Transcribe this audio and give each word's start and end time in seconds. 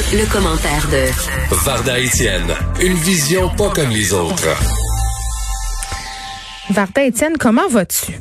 Le, 0.00 0.32
commentaire 0.32 0.88
de 0.88 1.54
Varda 1.64 2.00
Etienne, 2.00 2.54
une 2.80 2.94
vision 2.94 3.50
pas 3.50 3.68
comme 3.68 3.90
les 3.90 4.14
autres. 4.14 4.48
Varda 6.70 7.06
Etienne, 7.06 7.36
comment 7.38 7.68
vas-tu? 7.68 8.12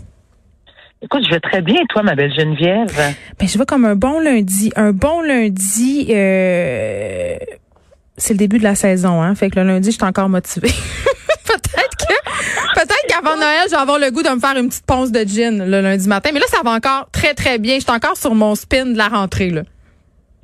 Écoute, 1.02 1.22
je 1.26 1.34
vais 1.34 1.40
très 1.40 1.62
bien, 1.62 1.78
toi, 1.88 2.04
ma 2.04 2.16
belle 2.16 2.34
Geneviève. 2.38 2.94
Ben, 3.40 3.48
je 3.48 3.58
vais 3.58 3.66
comme 3.66 3.86
un 3.86 3.96
bon 3.96 4.20
lundi. 4.20 4.74
Un 4.76 4.92
bon 4.92 5.22
lundi, 5.22 6.08
euh, 6.10 7.38
c'est 8.18 8.34
le 8.34 8.40
début 8.40 8.58
de 8.58 8.64
la 8.64 8.76
saison, 8.76 9.22
hein. 9.24 9.34
Fait 9.34 9.50
que 9.50 9.58
le 9.58 9.66
lundi, 9.66 9.90
je 9.90 9.96
suis 9.96 10.04
encore 10.04 10.28
motivée. 10.28 10.68
peut-être 11.46 11.98
que, 11.98 12.14
peut-être 12.76 13.06
qu'avant 13.08 13.38
Noël, 13.38 13.68
je 13.68 13.72
vais 13.72 13.82
avoir 13.82 14.00
le 14.00 14.12
goût 14.12 14.22
de 14.22 14.30
me 14.30 14.40
faire 14.42 14.58
une 14.58 14.68
petite 14.68 14.86
ponce 14.86 15.12
de 15.12 15.24
gin 15.24 15.66
le 15.66 15.80
lundi 15.80 16.10
matin. 16.10 16.32
Mais 16.34 16.42
là, 16.42 16.46
ça 16.50 16.60
va 16.62 16.72
encore 16.72 17.08
très, 17.14 17.34
très 17.34 17.58
bien. 17.58 17.76
Je 17.76 17.84
suis 17.84 17.92
encore 17.92 18.18
sur 18.18 18.36
mon 18.36 18.54
spin 18.56 18.86
de 18.86 18.98
la 18.98 19.08
rentrée, 19.08 19.50
là. 19.50 19.62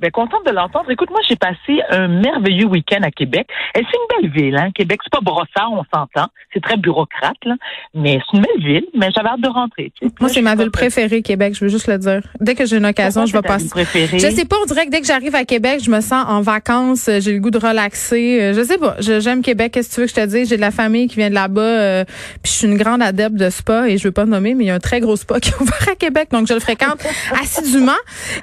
Ben, 0.00 0.10
contente 0.10 0.44
de 0.46 0.52
l'entendre. 0.52 0.90
Écoute, 0.90 1.10
moi, 1.10 1.20
j'ai 1.28 1.36
passé 1.36 1.80
un 1.90 2.08
merveilleux 2.08 2.66
week-end 2.66 3.00
à 3.02 3.10
Québec. 3.10 3.46
Et 3.74 3.80
c'est 3.80 4.20
une 4.20 4.30
belle 4.30 4.30
ville, 4.30 4.56
hein. 4.56 4.70
Québec, 4.74 5.00
c'est 5.02 5.12
pas 5.12 5.20
brossard, 5.22 5.72
on 5.72 5.84
s'entend. 5.92 6.28
C'est 6.52 6.62
très 6.62 6.76
bureaucrate, 6.76 7.36
là. 7.44 7.54
Mais 7.94 8.20
c'est 8.30 8.36
une 8.36 8.44
belle 8.44 8.64
ville, 8.64 8.86
mais 8.94 9.08
j'avais 9.14 9.28
hâte 9.28 9.40
de 9.40 9.48
rentrer. 9.48 9.92
Moi, 10.20 10.28
c'est 10.28 10.42
ma 10.42 10.54
ville 10.54 10.70
préférée, 10.70 11.22
Québec, 11.22 11.54
je 11.54 11.64
veux 11.64 11.70
juste 11.70 11.88
le 11.88 11.98
dire. 11.98 12.20
Dès 12.40 12.54
que 12.54 12.66
j'ai 12.66 12.76
une 12.76 12.86
occasion, 12.86 13.26
je 13.26 13.32
vais 13.32 13.42
passer. 13.42 13.68
Préférée? 13.70 14.18
Je 14.18 14.28
sais 14.28 14.44
pas, 14.44 14.56
on 14.62 14.66
dirait 14.66 14.86
que 14.86 14.90
dès 14.90 15.00
que 15.00 15.06
j'arrive 15.06 15.34
à 15.34 15.44
Québec, 15.44 15.80
je 15.82 15.90
me 15.90 16.00
sens 16.00 16.24
en 16.28 16.40
vacances, 16.40 17.08
j'ai 17.20 17.32
le 17.32 17.40
goût 17.40 17.50
de 17.50 17.58
relaxer. 17.58 18.42
Euh, 18.42 18.54
je 18.54 18.62
sais 18.62 18.78
pas, 18.78 18.96
j'aime 19.00 19.42
Québec, 19.42 19.72
qu'est-ce 19.72 19.88
que 19.88 19.94
tu 19.94 20.00
veux 20.00 20.06
que 20.06 20.12
je 20.12 20.16
te 20.16 20.26
dise? 20.26 20.48
J'ai 20.48 20.56
de 20.56 20.60
la 20.60 20.70
famille 20.70 21.08
qui 21.08 21.16
vient 21.16 21.30
de 21.30 21.34
là-bas, 21.34 21.60
euh, 21.60 22.04
puis 22.42 22.52
je 22.52 22.58
suis 22.58 22.66
une 22.66 22.76
grande 22.76 23.02
adepte 23.02 23.36
de 23.36 23.50
spa, 23.50 23.88
et 23.88 23.98
je 23.98 24.04
veux 24.04 24.12
pas 24.12 24.26
nommer, 24.26 24.54
mais 24.54 24.64
il 24.64 24.66
y 24.68 24.70
a 24.70 24.74
un 24.74 24.80
très 24.80 25.00
gros 25.00 25.16
spa 25.16 25.40
qui 25.40 25.50
est 25.50 25.60
ouvert 25.60 25.88
à 25.90 25.94
Québec, 25.94 26.28
donc 26.30 26.46
je 26.46 26.54
le 26.54 26.60
fréquente 26.60 27.04
assidûment. 27.40 27.92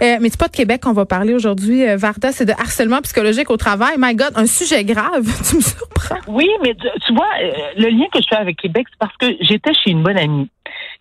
Euh, 0.02 0.18
mais 0.20 0.30
c'est 0.30 0.40
pas 0.40 0.48
de 0.48 0.56
Québec 0.56 0.82
qu'on 0.82 0.94
va 0.94 1.06
parler 1.06 1.34
aujourd'hui, 1.34 1.43
Varda 1.46 2.32
c'est 2.32 2.46
de 2.46 2.52
harcèlement 2.52 3.02
psychologique 3.02 3.50
au 3.50 3.58
travail. 3.58 3.96
My 3.98 4.16
God, 4.16 4.32
un 4.36 4.46
sujet 4.46 4.84
grave. 4.84 5.24
tu 5.50 5.58
me 5.58 5.62
surprends. 5.62 6.20
Oui, 6.28 6.50
mais 6.62 6.76
tu, 6.76 7.14
vois, 7.14 7.30
euh, 7.42 7.52
le 7.78 7.90
lien 7.90 8.06
que 8.14 8.22
je 8.22 8.28
fais 8.28 8.36
avec 8.36 8.58
Québec, 8.58 8.88
c'est 8.90 9.00
parce 9.00 9.16
que 9.18 9.28
j'étais 9.42 9.74
chez 9.74 9.92
une 9.92 10.04
bonne 10.04 10.18
amie 10.18 10.50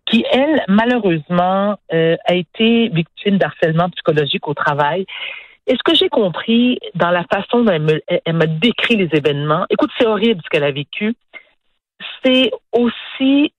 qui, 0.07 0.25
elle, 0.31 0.63
malheureusement, 0.69 1.79
euh, 1.93 2.17
a 2.27 2.35
été 2.35 2.89
victime 2.89 3.39
d'harcèlement 3.39 3.89
psychologique 3.91 4.49
au 4.49 4.55
travail. 4.55 5.07
Et 5.67 5.73
ce 5.73 5.83
que 5.85 5.97
j'ai 5.97 6.09
compris 6.09 6.79
dans 6.95 7.11
la 7.11 7.25
façon 7.25 7.63
dont 7.63 7.73
elle 7.73 8.35
m'a 8.35 8.47
décrit 8.47 8.97
les 8.97 9.09
événements, 9.13 9.65
écoute, 9.71 9.91
c'est 9.97 10.07
horrible 10.07 10.41
ce 10.45 10.51
qu'elle 10.51 10.65
a 10.65 10.73
vécu. 10.73 11.15
C'est 12.25 12.51
aussi, 12.73 13.53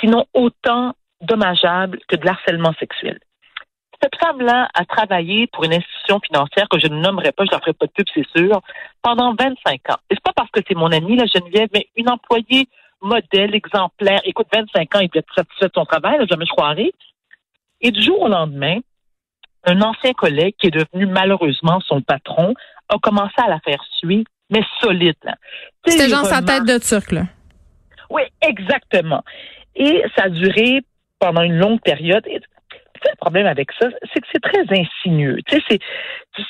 sinon 0.00 0.24
autant 0.32 0.94
dommageable 1.20 1.98
que 2.08 2.16
de 2.16 2.24
l'harcèlement 2.24 2.72
sexuel 2.80 3.18
cette 4.06 4.20
femme-là 4.20 4.68
a 4.74 4.84
travaillé 4.84 5.46
pour 5.48 5.64
une 5.64 5.74
institution 5.74 6.20
financière 6.20 6.68
que 6.68 6.78
je 6.78 6.86
ne 6.86 7.00
nommerai 7.00 7.32
pas, 7.32 7.44
je 7.44 7.54
ne 7.54 7.60
ferai 7.60 7.72
pas 7.72 7.86
de 7.86 7.92
pub, 7.92 8.06
c'est 8.14 8.26
sûr, 8.36 8.60
pendant 9.02 9.34
25 9.34 9.90
ans. 9.90 9.98
Et 10.10 10.14
c'est 10.14 10.22
pas 10.22 10.32
parce 10.34 10.50
que 10.50 10.60
c'est 10.66 10.76
mon 10.76 10.92
amie, 10.92 11.16
la 11.16 11.26
Geneviève, 11.26 11.68
mais 11.72 11.88
une 11.96 12.08
employée 12.08 12.68
modèle, 13.00 13.54
exemplaire. 13.54 14.20
Écoute, 14.24 14.46
25 14.54 14.94
ans, 14.94 15.00
il 15.00 15.08
peut 15.08 15.18
être 15.18 15.34
satisfait 15.34 15.66
de 15.66 15.72
son 15.74 15.84
travail, 15.84 16.18
là, 16.18 16.26
jamais 16.28 16.46
je 16.46 16.52
croirais. 16.52 16.92
Et 17.80 17.90
du 17.90 18.00
jour 18.00 18.22
au 18.22 18.28
lendemain, 18.28 18.78
un 19.64 19.80
ancien 19.82 20.12
collègue 20.12 20.54
qui 20.58 20.68
est 20.68 20.70
devenu 20.70 21.06
malheureusement 21.06 21.80
son 21.80 22.00
patron 22.00 22.54
a 22.88 22.98
commencé 22.98 23.34
à 23.38 23.48
la 23.48 23.58
faire 23.60 23.82
suivre, 23.98 24.24
mais 24.50 24.62
solide. 24.80 25.14
C'était 25.84 26.08
genre 26.08 26.24
sa 26.24 26.42
tête 26.42 26.64
de 26.64 26.78
turc, 26.78 27.10
là. 27.10 27.24
Oui, 28.08 28.22
exactement. 28.40 29.24
Et 29.74 30.04
ça 30.14 30.24
a 30.24 30.28
duré 30.28 30.82
pendant 31.18 31.42
une 31.42 31.58
longue 31.58 31.80
période 31.80 32.24
le 33.04 33.16
problème 33.16 33.46
avec 33.46 33.70
ça, 33.80 33.88
c'est 34.12 34.20
que 34.20 34.26
c'est 34.32 34.42
très 34.42 34.62
insinueux. 34.70 35.38
Tu 35.46 35.60
sais, 35.68 35.78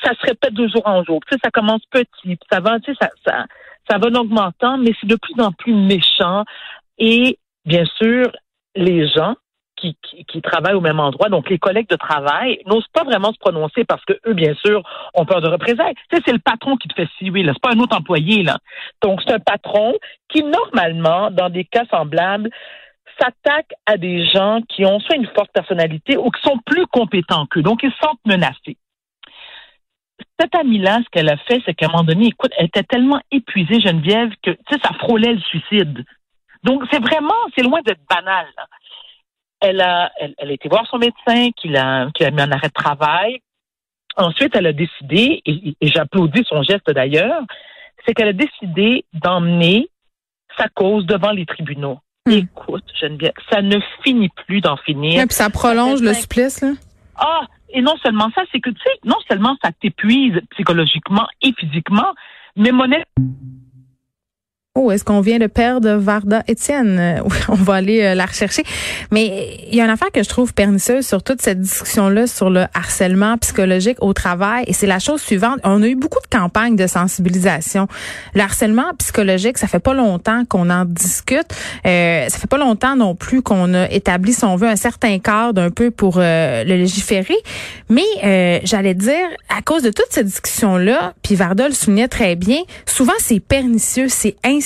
ça 0.02 0.12
se 0.14 0.27
répète 0.27 0.55
de 0.55 0.69
jour 0.69 0.83
en 0.84 1.05
jour. 1.05 1.20
Tu 1.27 1.34
sais, 1.34 1.41
ça 1.42 1.50
commence 1.50 1.83
petit, 1.91 2.38
ça 2.50 2.61
va, 2.61 2.78
tu 2.80 2.92
sais, 2.92 2.98
ça, 3.00 3.44
ça, 3.88 3.98
va 3.98 4.08
en 4.08 4.14
augmentant, 4.14 4.78
mais 4.78 4.92
c'est 5.00 5.06
de 5.06 5.16
plus 5.16 5.41
en 5.42 5.53
plus 5.53 5.75
méchant. 5.75 6.44
Et 6.98 7.38
bien 7.65 7.84
sûr, 7.98 8.31
les 8.75 9.09
gens 9.09 9.34
qui, 9.76 9.97
qui, 10.26 10.41
travaillent 10.41 10.75
au 10.75 10.81
même 10.81 11.00
endroit, 11.00 11.28
donc 11.28 11.50
les 11.50 11.59
collègues 11.59 11.88
de 11.88 11.97
travail, 11.97 12.60
n'osent 12.66 12.88
pas 12.94 13.04
vraiment 13.04 13.32
se 13.32 13.38
prononcer 13.38 13.84
parce 13.84 14.04
que 14.06 14.15
eux, 14.26 14.32
bien 14.32 14.54
sûr, 14.65 14.82
ont 15.15 15.26
peur 15.26 15.42
de 15.42 15.48
représailles. 15.48 15.94
Tu 16.10 16.16
sais, 16.16 16.22
c'est 16.25 16.32
le 16.32 16.38
patron 16.38 16.76
qui 16.76 16.88
te 16.88 16.94
fait 16.94 17.09
suivre, 17.16 17.38
là. 17.38 17.53
C'est 17.53 17.62
pas 17.62 17.75
un 17.75 17.81
autre 17.81 17.97
employé, 17.97 18.42
là. 18.42 18.59
Donc, 19.03 19.21
c'est 19.25 19.34
un 19.34 19.38
patron 19.38 19.94
qui, 20.28 20.42
normalement, 20.42 21.31
dans 21.31 21.50
des 21.50 21.65
cas 21.65 21.84
semblables, 21.91 22.50
s'attaque 23.21 23.72
à 23.87 23.97
des 23.97 24.27
gens 24.27 24.60
qui 24.69 24.84
ont 24.84 25.00
soit 25.00 25.16
une 25.16 25.28
forte 25.28 25.50
personnalité 25.53 26.16
ou 26.16 26.31
qui 26.31 26.43
sont 26.43 26.59
plus 26.65 26.87
compétents 26.87 27.47
qu'eux. 27.47 27.62
Donc, 27.62 27.82
ils 27.82 27.91
se 27.91 27.99
sentent 27.99 28.25
menacés. 28.25 28.77
Cette 30.38 30.54
amie-là, 30.54 31.00
ce 31.04 31.10
qu'elle 31.10 31.31
a 31.31 31.37
fait, 31.37 31.62
c'est 31.65 31.75
qu'à 31.75 31.87
un 31.87 31.91
moment 31.91 32.04
donné, 32.04 32.28
écoute, 32.28 32.53
elle 32.59 32.66
était 32.66 32.82
tellement 32.82 33.21
épuisée, 33.31 33.81
Geneviève, 33.81 34.31
que, 34.43 34.50
tu 34.50 34.59
sais, 34.71 34.81
ça 34.82 34.93
frôlait 34.94 35.34
le 35.34 35.41
suicide. 35.41 36.04
Donc, 36.62 36.82
c'est 36.91 37.03
vraiment, 37.03 37.34
c'est 37.54 37.62
loin 37.62 37.81
d'être 37.82 38.00
banal. 38.09 38.47
Elle 39.60 39.81
a, 39.81 40.10
elle, 40.19 40.34
a 40.38 40.53
été 40.53 40.69
voir 40.69 40.87
son 40.87 40.98
médecin, 40.98 41.50
qui 41.56 41.69
l'a, 41.69 42.09
qui 42.15 42.25
mis 42.31 42.43
en 42.43 42.50
arrêt 42.50 42.69
de 42.69 42.72
travail. 42.72 43.41
Ensuite, 44.16 44.54
elle 44.56 44.66
a 44.66 44.72
décidé, 44.72 45.43
et, 45.44 45.77
et 45.81 45.88
j'applaudis 45.88 46.44
son 46.48 46.62
geste 46.62 46.91
d'ailleurs, 46.91 47.43
c'est 48.04 48.15
qu'elle 48.15 48.28
a 48.28 48.33
décidé 48.33 49.04
d'emmener 49.12 49.88
sa 50.56 50.69
cause 50.69 51.06
devant 51.06 51.33
les 51.33 51.47
tribunaux. 51.47 51.98
Hmm. 52.26 52.32
Écoute, 52.32 52.84
Geneviève, 53.00 53.32
ça 53.50 53.62
ne 53.62 53.78
finit 54.03 54.31
plus 54.47 54.60
d'en 54.60 54.76
finir. 54.76 55.22
Et 55.22 55.26
puis 55.26 55.34
ça 55.34 55.50
prolonge 55.50 56.00
le 56.00 56.12
supplice, 56.12 56.60
là. 56.60 56.72
Ah, 57.16 57.42
et 57.70 57.81
non 57.81 57.97
seulement 58.03 58.31
ça, 58.34 58.42
c'est 58.53 58.60
que, 58.60 58.70
tu 58.70 58.81
sais, 58.82 58.98
non 59.04 59.16
seulement 59.28 59.56
ça 59.62 59.70
t'épuise 59.72 60.41
psychologiquement 60.50 61.26
et 61.42 61.53
physiquement, 61.59 62.12
mais 62.56 62.72
monnaie 62.72 63.04
Oh, 64.78 64.91
est-ce 64.91 65.04
qu'on 65.04 65.22
vient 65.22 65.38
de 65.38 65.47
perdre 65.47 65.92
Varda 65.94 66.42
Étienne? 66.48 66.98
Euh, 67.00 67.20
oui, 67.25 67.38
on 67.48 67.54
va 67.54 67.75
aller 67.76 68.03
euh, 68.03 68.14
la 68.14 68.26
rechercher. 68.26 68.62
Mais 69.10 69.59
il 69.70 69.75
y 69.75 69.81
a 69.81 69.84
une 69.84 69.91
affaire 69.91 70.12
que 70.12 70.22
je 70.22 70.28
trouve 70.28 70.53
pernicieuse 70.53 71.06
sur 71.06 71.22
toute 71.22 71.41
cette 71.41 71.62
discussion-là 71.62 72.26
sur 72.26 72.50
le 72.50 72.66
harcèlement 72.75 73.38
psychologique 73.38 73.97
au 74.03 74.12
travail. 74.12 74.65
Et 74.66 74.75
c'est 74.75 74.86
la 74.86 74.98
chose 74.98 75.22
suivante. 75.22 75.60
On 75.65 75.82
a 75.82 75.86
eu 75.86 75.94
beaucoup 75.94 76.20
de 76.20 76.26
campagnes 76.26 76.76
de 76.76 76.86
sensibilisation. 76.86 77.88
Le 78.34 78.42
harcèlement 78.42 78.92
psychologique, 78.98 79.56
ça 79.56 79.66
fait 79.66 79.78
pas 79.78 79.94
longtemps 79.94 80.44
qu'on 80.47 80.69
en 80.69 80.84
discute. 80.84 81.48
Euh, 81.86 82.28
ça 82.28 82.38
fait 82.38 82.47
pas 82.47 82.59
longtemps 82.59 82.97
non 82.97 83.15
plus 83.15 83.41
qu'on 83.41 83.72
a 83.72 83.91
établi, 83.91 84.34
si 84.34 84.44
on 84.44 84.56
veut, 84.56 84.69
un 84.69 84.76
certain 84.76 85.19
cadre 85.20 85.62
un 85.62 85.70
peu 85.70 85.91
pour 85.91 86.19
euh, 86.19 86.65
le 86.65 86.76
légiférer. 86.76 87.38
Mais 87.88 88.60
j'allais 88.65 88.94
dire, 88.94 89.26
à 89.48 89.62
cause 89.62 89.82
de 89.82 89.91
toute 89.91 90.09
cette 90.10 90.26
discussion-là, 90.26 91.15
puis 91.22 91.34
Varda 91.34 91.66
le 91.66 91.75
soulignait 91.75 92.09
très 92.09 92.36
bien, 92.36 92.59
souvent 92.84 93.15
c'est 93.19 93.41
pernicieux, 93.41 94.09
c'est 94.10 94.36
insidieux. 94.44 94.66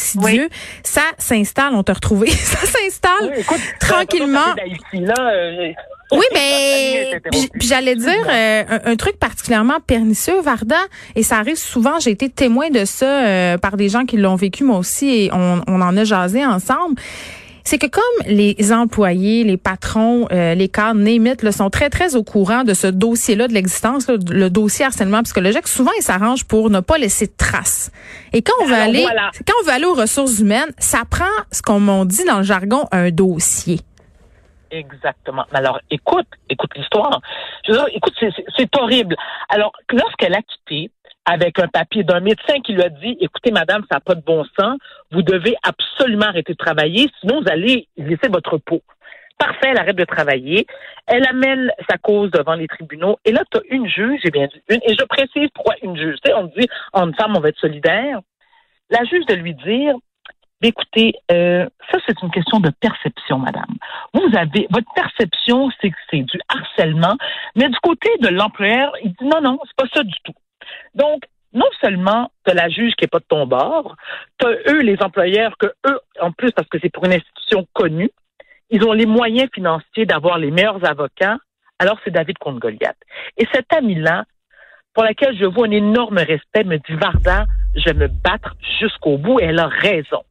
Ça 0.82 1.02
s'installe, 1.18 1.74
on 1.74 1.82
t'a 1.82 1.94
retrouvé. 1.94 2.30
ça 2.30 2.66
s'installe 2.66 3.32
tranquillement. 3.78 4.54
Euh, 4.94 5.72
oui, 6.12 6.24
mais 6.34 7.20
puis 7.58 7.68
j'allais 7.68 7.94
dire 7.94 8.26
euh, 8.28 8.62
un, 8.84 8.96
truc 8.96 9.18
particulièrement 9.18 9.78
pernicieux, 9.86 10.40
Varda, 10.40 10.80
et 11.14 11.22
ça 11.22 11.38
arrive 11.38 11.56
souvent. 11.56 12.00
J'ai 12.00 12.10
été 12.10 12.28
témoin 12.28 12.70
de 12.70 12.84
ça 12.84 13.06
euh, 13.06 13.58
par 13.58 13.76
des 13.76 13.88
gens 13.88 14.04
qui 14.04 14.16
l'ont 14.16 14.36
vécu 14.36 14.64
moi 14.64 14.78
aussi, 14.78 15.08
et 15.08 15.30
on, 15.32 15.62
on 15.66 15.80
en 15.80 15.96
a 15.96 16.04
jasé 16.04 16.44
ensemble 16.44 17.00
c'est 17.70 17.78
que 17.78 17.86
comme 17.86 18.26
les 18.26 18.72
employés, 18.72 19.44
les 19.44 19.56
patrons, 19.56 20.26
euh, 20.32 20.56
les 20.56 20.68
cadres, 20.68 20.98
némites, 20.98 21.44
là, 21.44 21.52
sont 21.52 21.70
très, 21.70 21.88
très 21.88 22.16
au 22.16 22.24
courant 22.24 22.64
de 22.64 22.74
ce 22.74 22.88
dossier-là, 22.88 23.46
de 23.46 23.52
l'existence, 23.52 24.08
le 24.08 24.48
dossier 24.50 24.86
harcèlement 24.86 25.22
psychologique, 25.22 25.68
souvent, 25.68 25.92
ils 25.96 26.02
s'arrangent 26.02 26.44
pour 26.44 26.68
ne 26.68 26.80
pas 26.80 26.98
laisser 26.98 27.28
de 27.28 27.32
traces. 27.38 27.92
Et 28.32 28.42
quand 28.42 28.54
on 28.60 28.66
veut 28.66 28.74
aller, 28.74 29.06
quand 29.46 29.54
on 29.60 29.66
veut 29.66 29.72
aller 29.72 29.84
aux 29.84 29.94
ressources 29.94 30.40
humaines, 30.40 30.72
ça 30.78 31.04
prend 31.08 31.30
ce 31.52 31.62
qu'on 31.62 31.78
m'a 31.78 32.04
dit 32.06 32.24
dans 32.24 32.38
le 32.38 32.42
jargon, 32.42 32.88
un 32.90 33.12
dossier. 33.12 33.78
Exactement. 34.72 35.44
Alors, 35.52 35.78
écoute, 35.92 36.26
écoute 36.48 36.70
l'histoire. 36.74 37.20
Je 37.64 37.70
veux 37.70 37.78
dire, 37.78 37.86
écoute, 37.94 38.14
c'est 38.56 38.76
horrible. 38.78 39.14
Alors, 39.48 39.70
lorsqu'elle 39.92 40.34
a 40.34 40.42
quitté, 40.42 40.90
avec 41.24 41.58
un 41.58 41.68
papier 41.68 42.02
d'un 42.02 42.20
médecin 42.20 42.60
qui 42.64 42.72
lui 42.72 42.82
a 42.82 42.88
dit, 42.88 43.16
écoutez, 43.20 43.50
madame, 43.50 43.82
ça 43.90 43.96
n'a 43.96 44.00
pas 44.00 44.14
de 44.14 44.22
bon 44.22 44.44
sens, 44.58 44.78
vous 45.10 45.22
devez 45.22 45.54
absolument 45.62 46.26
arrêter 46.26 46.52
de 46.52 46.58
travailler, 46.58 47.08
sinon 47.20 47.40
vous 47.40 47.50
allez 47.50 47.88
laisser 47.96 48.28
votre 48.28 48.58
peau. 48.58 48.82
Parfait, 49.38 49.68
elle 49.70 49.78
arrête 49.78 49.96
de 49.96 50.04
travailler. 50.04 50.66
Elle 51.06 51.26
amène 51.26 51.72
sa 51.88 51.96
cause 51.96 52.30
devant 52.30 52.52
les 52.52 52.68
tribunaux. 52.68 53.18
Et 53.24 53.32
là, 53.32 53.42
tu 53.50 53.56
as 53.56 53.62
une 53.70 53.88
juge, 53.88 54.20
j'ai 54.22 54.30
bien 54.30 54.46
dit 54.48 54.60
une, 54.68 54.80
et 54.86 54.94
je 54.94 55.04
précise 55.06 55.48
pourquoi 55.54 55.76
une 55.82 55.96
juge. 55.96 56.16
Tu 56.22 56.30
on 56.34 56.44
dit, 56.44 56.68
en 56.92 57.10
femme, 57.12 57.34
on 57.36 57.40
va 57.40 57.48
être 57.48 57.58
solidaire. 57.58 58.20
La 58.90 59.02
juge 59.04 59.24
de 59.26 59.34
lui 59.34 59.54
dire, 59.54 59.94
écoutez, 60.62 61.14
euh, 61.32 61.66
ça, 61.90 61.98
c'est 62.06 62.20
une 62.22 62.30
question 62.30 62.60
de 62.60 62.70
perception, 62.80 63.38
madame. 63.38 63.76
Vous 64.12 64.28
avez, 64.36 64.66
votre 64.70 64.92
perception, 64.94 65.70
c'est 65.80 65.90
que 65.90 65.96
c'est 66.10 66.22
du 66.22 66.38
harcèlement, 66.48 67.16
mais 67.56 67.68
du 67.68 67.78
côté 67.82 68.10
de 68.20 68.28
l'employeur, 68.28 68.92
il 69.02 69.12
dit 69.12 69.24
non, 69.24 69.40
non, 69.40 69.58
c'est 69.64 69.76
pas 69.76 69.90
ça 69.94 70.02
du 70.02 70.16
tout. 70.22 70.34
Donc, 70.94 71.22
non 71.52 71.68
seulement 71.80 72.30
tu 72.44 72.52
as 72.52 72.54
la 72.54 72.68
juge 72.68 72.92
qui 72.94 73.04
est 73.04 73.08
pas 73.08 73.18
de 73.18 73.24
ton 73.28 73.46
bord, 73.46 73.96
tu 74.38 74.46
as 74.46 74.72
eux, 74.72 74.80
les 74.80 74.96
employeurs, 75.02 75.56
que 75.58 75.66
eux, 75.86 76.00
en 76.20 76.32
plus, 76.32 76.52
parce 76.52 76.68
que 76.68 76.78
c'est 76.80 76.92
pour 76.92 77.04
une 77.04 77.14
institution 77.14 77.66
connue, 77.72 78.10
ils 78.70 78.84
ont 78.84 78.92
les 78.92 79.06
moyens 79.06 79.48
financiers 79.52 80.06
d'avoir 80.06 80.38
les 80.38 80.50
meilleurs 80.50 80.84
avocats, 80.84 81.38
alors 81.78 81.98
c'est 82.04 82.12
David 82.12 82.38
contre 82.38 82.60
Goliath. 82.60 82.96
Et 83.36 83.46
cet 83.52 83.72
ami-là 83.72 84.24
pour 84.94 85.04
laquelle 85.04 85.36
je 85.38 85.44
vois 85.44 85.66
un 85.66 85.70
énorme 85.70 86.18
respect, 86.18 86.64
me 86.64 86.76
dit 86.76 86.96
Varda, 87.00 87.46
je 87.76 87.84
vais 87.84 87.94
me 87.94 88.08
battre 88.08 88.56
jusqu'au 88.80 89.18
bout. 89.18 89.40
Et 89.40 89.44
elle 89.44 89.58
a 89.58 89.68
raison. 89.68 90.22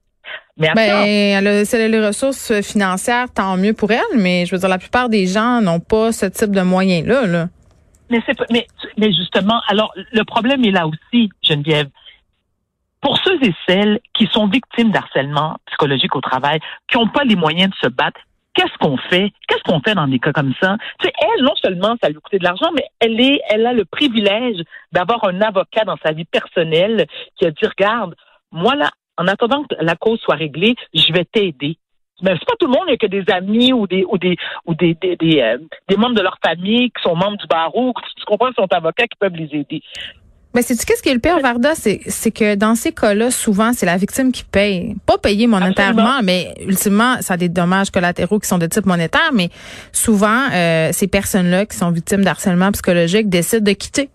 Mais 0.58 0.70
ben, 0.76 1.06
elle 1.06 1.48
a, 1.48 1.88
les 1.88 2.06
ressources 2.06 2.62
financières, 2.62 3.32
tant 3.34 3.56
mieux 3.56 3.74
pour 3.74 3.92
elle, 3.92 4.18
mais 4.18 4.46
je 4.46 4.52
veux 4.52 4.60
dire, 4.60 4.68
la 4.68 4.78
plupart 4.78 5.08
des 5.08 5.26
gens 5.26 5.62
n'ont 5.62 5.80
pas 5.80 6.12
ce 6.12 6.26
type 6.26 6.52
de 6.52 6.62
moyens-là. 6.62 7.26
Là. 7.26 7.48
Mais, 8.10 8.22
mais, 8.50 8.68
mais 8.98 9.14
justement, 9.14 9.62
alors, 9.68 9.94
le 9.96 10.24
problème 10.24 10.64
est 10.66 10.72
là 10.72 10.88
aussi, 10.88 11.30
Geneviève. 11.42 11.90
Pour 13.02 13.18
ceux 13.20 13.42
et 13.44 13.54
celles 13.68 14.00
qui 14.14 14.28
sont 14.28 14.48
victimes 14.48 14.92
d'harcèlement 14.92 15.58
psychologique 15.68 16.16
au 16.16 16.22
travail, 16.22 16.60
qui 16.88 16.98
n'ont 16.98 17.08
pas 17.08 17.24
les 17.24 17.36
moyens 17.36 17.72
de 17.72 17.76
se 17.76 17.88
battre, 17.88 18.20
qu'est-ce 18.54 18.78
qu'on 18.80 18.98
fait? 18.98 19.32
Qu'est-ce 19.48 19.64
qu'on 19.64 19.80
fait 19.80 19.96
dans 19.96 20.08
des 20.08 20.20
cas 20.20 20.34
comme 20.34 20.54
ça? 20.62 20.78
Tu 21.00 21.08
sais, 21.08 21.14
elle, 21.22 21.44
non 21.44 21.56
seulement 21.62 21.96
ça 22.02 22.10
lui 22.10 22.16
coûte 22.16 22.40
de 22.40 22.44
l'argent, 22.44 22.72
mais 22.76 22.84
elle 23.00 23.20
est, 23.22 23.40
elle 23.50 23.66
a 23.66 23.74
le 23.74 23.86
privilège 23.86 24.62
d'avoir 24.92 25.24
un 25.26 25.42
avocat 25.42 25.86
dans 25.86 25.98
sa 26.04 26.12
vie 26.12 26.26
personnelle 26.26 27.08
qui 27.38 27.46
a 27.46 27.52
dit, 27.52 27.66
regarde, 27.66 28.16
moi 28.52 28.76
là, 28.76 28.92
en 29.18 29.28
attendant 29.28 29.64
que 29.64 29.76
la 29.80 29.96
cause 29.96 30.20
soit 30.20 30.36
réglée, 30.36 30.76
je 30.94 31.14
vais 31.14 31.26
t'aider. 31.26 31.78
Mais 32.22 32.32
c'est 32.34 32.46
pas 32.46 32.54
tout 32.60 32.68
le 32.68 32.74
monde, 32.74 32.84
il 32.88 32.92
n'y 32.92 32.94
a 32.94 32.98
que 32.98 33.08
des 33.08 33.24
amis 33.32 33.74
ou 33.74 33.88
des 33.88 34.04
ou 34.06 34.18
des 34.18 34.36
ou 34.66 34.74
des 34.74 34.96
des, 35.02 35.16
des, 35.16 35.42
euh, 35.42 35.58
des 35.88 35.96
membres 35.96 36.16
de 36.16 36.22
leur 36.22 36.38
famille 36.44 36.92
qui 36.92 37.02
sont 37.02 37.16
membres 37.16 37.38
du 37.38 37.48
barreau, 37.48 37.94
qui 37.94 38.26
comprends, 38.26 38.52
sont 38.54 38.68
avocats 38.72 39.08
qui 39.08 39.18
peuvent 39.20 39.36
les 39.36 39.50
aider. 39.58 39.82
Mais 40.56 40.64
c'est 40.64 40.74
qu'est-ce 40.84 41.04
qui 41.04 41.10
est 41.10 41.14
le 41.14 41.20
pire, 41.20 41.40
Varda, 41.40 41.76
c'est 41.76 42.02
c'est 42.08 42.32
que 42.32 42.56
dans 42.56 42.74
ces 42.74 42.92
cas-là, 42.92 43.30
souvent 43.30 43.72
c'est 43.72 43.86
la 43.86 43.98
victime 43.98 44.32
qui 44.32 44.44
paye, 44.44 44.96
pas 45.06 45.20
payer 45.20 45.46
monétairement, 45.46 46.22
mais 46.24 46.56
ultimement 46.66 47.22
ça 47.22 47.36
a 47.36 47.38
des 47.38 47.50
dommages 47.50 47.92
collatéraux 47.92 48.40
qui 48.40 48.48
sont 48.48 48.58
de 48.58 48.66
type 48.66 48.88
monétaire, 48.88 49.30
mais 49.32 49.50
souvent 49.92 50.48
euh, 50.52 50.90
ces 50.92 51.08
personnes-là 51.08 51.68
qui 51.68 51.78
sont 51.78 51.92
victimes 51.92 52.24
d'harcèlement 52.24 52.72
psychologique 52.72 53.30
décident 53.30 53.64
de 53.64 53.74
quitter 53.74 54.10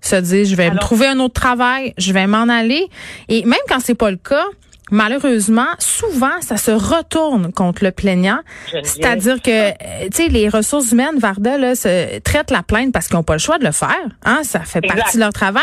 se 0.00 0.16
dire 0.16 0.46
je 0.46 0.56
vais 0.56 0.70
me 0.70 0.78
trouver 0.78 1.06
un 1.06 1.18
autre 1.20 1.34
travail, 1.34 1.92
je 1.98 2.12
vais 2.12 2.26
m'en 2.26 2.48
aller. 2.48 2.88
Et 3.28 3.44
même 3.44 3.60
quand 3.68 3.80
c'est 3.80 3.94
pas 3.94 4.10
le 4.10 4.16
cas, 4.16 4.46
malheureusement, 4.90 5.68
souvent, 5.78 6.40
ça 6.40 6.56
se 6.56 6.70
retourne 6.70 7.52
contre 7.52 7.84
le 7.84 7.90
plaignant. 7.92 8.40
C'est-à-dire 8.82 9.40
que, 9.42 9.70
euh, 9.70 10.08
tu 10.10 10.24
sais, 10.24 10.28
les 10.28 10.48
ressources 10.48 10.92
humaines, 10.92 11.18
Varda, 11.18 11.58
là, 11.58 11.74
se 11.74 12.18
traitent 12.20 12.50
la 12.50 12.62
plainte 12.62 12.92
parce 12.92 13.08
qu'ils 13.08 13.16
n'ont 13.16 13.22
pas 13.22 13.34
le 13.34 13.40
choix 13.40 13.58
de 13.58 13.64
le 13.64 13.72
faire. 13.72 13.90
Hein, 14.24 14.40
ça 14.42 14.60
fait 14.60 14.80
partie 14.80 15.16
de 15.16 15.20
leur 15.22 15.32
travail. 15.32 15.62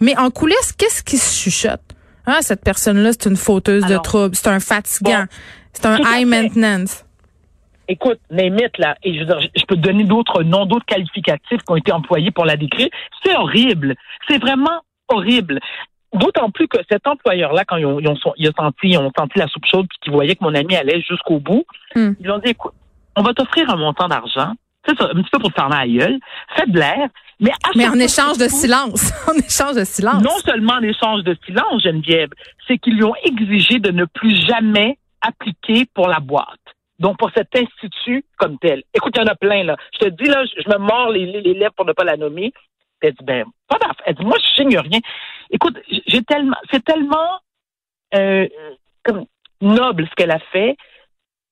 Mais 0.00 0.16
en 0.18 0.30
coulisses, 0.30 0.72
qu'est-ce 0.76 1.02
qui 1.02 1.18
se 1.18 1.42
chuchote? 1.42 1.80
Hein, 2.26 2.38
cette 2.40 2.62
personne-là, 2.62 3.12
c'est 3.12 3.28
une 3.28 3.36
fauteuse 3.36 3.86
de 3.86 3.96
troubles, 3.98 4.34
c'est 4.34 4.48
un 4.48 4.60
fatigant, 4.60 5.26
c'est 5.72 5.86
un 5.86 5.98
high 5.98 6.26
maintenance. 6.26 7.04
Écoute, 7.88 8.18
mythes, 8.30 8.78
là, 8.78 8.96
et 9.04 9.16
je, 9.16 9.24
je 9.24 9.64
peux 9.66 9.76
te 9.76 9.80
donner 9.80 10.02
d'autres 10.02 10.42
noms, 10.42 10.66
d'autres 10.66 10.86
qualificatifs 10.86 11.58
qui 11.58 11.70
ont 11.70 11.76
été 11.76 11.92
employés 11.92 12.32
pour 12.32 12.44
la 12.44 12.56
décrire. 12.56 12.88
C'est 13.24 13.36
horrible. 13.36 13.94
C'est 14.28 14.38
vraiment 14.38 14.80
horrible. 15.08 15.60
D'autant 16.16 16.50
plus 16.50 16.68
que 16.68 16.78
cet 16.90 17.06
employeur-là, 17.06 17.64
quand 17.64 17.76
ils 17.76 17.86
ont, 17.86 18.00
ils, 18.00 18.08
ont, 18.08 18.16
senti, 18.16 18.88
ils 18.88 18.98
ont 18.98 19.12
senti 19.16 19.38
la 19.38 19.46
soupe 19.48 19.66
chaude 19.66 19.86
puis 19.88 19.98
qu'ils 20.02 20.12
voyaient 20.12 20.34
que 20.34 20.44
mon 20.44 20.54
ami 20.54 20.76
allait 20.76 21.00
jusqu'au 21.00 21.38
bout, 21.38 21.64
hmm. 21.94 22.12
ils 22.20 22.30
ont 22.30 22.38
dit, 22.38 22.50
écoute, 22.50 22.72
on 23.16 23.22
va 23.22 23.34
t'offrir 23.34 23.70
un 23.70 23.76
montant 23.76 24.08
d'argent, 24.08 24.52
c'est 24.86 24.96
ça, 24.96 25.04
un 25.04 25.14
petit 25.14 25.30
peu 25.30 25.38
pour 25.38 25.50
te 25.50 25.60
faire 25.60 25.68
la 25.68 25.86
gueule, 25.86 26.18
fais 26.54 26.66
de 26.66 26.78
l'air, 26.78 27.08
mais, 27.40 27.50
mais 27.74 27.88
en 27.88 27.98
échange 27.98 28.38
de 28.38 28.48
silence. 28.48 29.12
en 29.28 29.34
échange 29.34 29.76
de 29.76 29.84
silence. 29.84 30.22
Non 30.22 30.38
seulement 30.44 30.74
en 30.74 30.82
échange 30.82 31.22
de 31.22 31.36
silence, 31.44 31.82
Geneviève, 31.82 32.30
c'est 32.66 32.78
qu'ils 32.78 32.96
lui 32.96 33.04
ont 33.04 33.16
exigé 33.24 33.78
de 33.78 33.90
ne 33.90 34.04
plus 34.04 34.34
jamais 34.46 34.98
appliquer 35.20 35.86
pour 35.92 36.08
la 36.08 36.20
boîte. 36.20 36.46
Donc, 36.98 37.18
pour 37.18 37.30
cet 37.36 37.48
institut 37.54 38.24
comme 38.38 38.58
tel. 38.58 38.82
Écoute, 38.94 39.14
il 39.16 39.20
y 39.20 39.22
en 39.22 39.26
a 39.26 39.34
plein, 39.34 39.64
là. 39.64 39.76
Je 39.92 40.06
te 40.06 40.08
dis, 40.08 40.30
là, 40.30 40.44
je, 40.44 40.70
me 40.70 40.78
mords 40.78 41.10
les, 41.10 41.26
les, 41.26 41.52
lèvres 41.52 41.74
pour 41.74 41.84
ne 41.84 41.92
pas 41.92 42.04
la 42.04 42.16
nommer. 42.16 42.52
Elle 43.00 43.12
dit, 43.12 43.24
ben, 43.24 43.44
pas 43.68 43.78
d'affaire. 43.78 44.02
Elle 44.06 44.14
dit, 44.14 44.24
moi, 44.24 44.36
je 44.42 44.62
signe 44.62 44.78
rien. 44.78 45.00
Écoute, 45.50 45.78
j'ai 46.06 46.22
tellement, 46.22 46.56
c'est 46.70 46.84
tellement, 46.84 47.40
euh, 48.14 48.48
noble 49.60 50.06
ce 50.08 50.14
qu'elle 50.14 50.30
a 50.30 50.38
fait. 50.38 50.76